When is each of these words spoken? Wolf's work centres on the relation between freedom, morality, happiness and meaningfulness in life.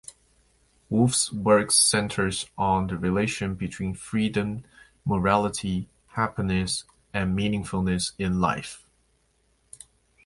Wolf's 0.89 1.31
work 1.31 1.69
centres 1.69 2.49
on 2.57 2.87
the 2.87 2.97
relation 2.97 3.53
between 3.53 3.93
freedom, 3.93 4.63
morality, 5.05 5.89
happiness 6.07 6.85
and 7.13 7.37
meaningfulness 7.37 8.13
in 8.17 8.41
life. 8.41 8.83